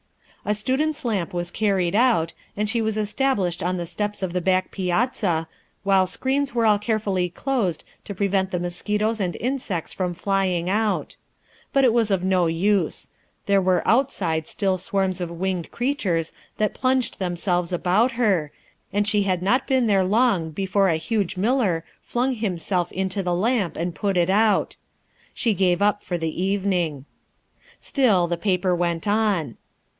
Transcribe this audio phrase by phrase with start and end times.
[0.43, 4.41] A student's lamp was carried out, and she was established on the steps of the
[4.41, 5.47] back piazza,
[5.83, 11.15] while screens were all carefully closed to prevent the mosquitoes and insects from flying out.
[11.71, 13.09] But it was no use.
[13.45, 18.51] There were outside still swarms of winged creatures that plunged themselves about her,
[18.91, 23.35] and she had not been there long before a huge miller flung himself into the
[23.35, 24.75] lamp and put it out.
[25.35, 27.05] She gave up for the evening.
[27.79, 29.57] Still the paper went on.